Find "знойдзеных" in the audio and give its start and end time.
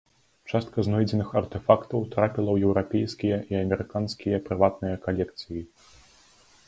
0.85-1.29